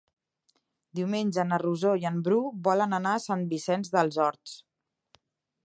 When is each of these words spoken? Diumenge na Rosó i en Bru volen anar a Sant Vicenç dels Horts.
Diumenge 0.99 1.43
na 1.49 1.59
Rosó 1.63 1.91
i 2.03 2.07
en 2.11 2.17
Bru 2.29 2.39
volen 2.69 2.97
anar 2.99 3.13
a 3.17 3.21
Sant 3.27 3.45
Vicenç 3.53 3.93
dels 3.99 4.19
Horts. 4.25 4.55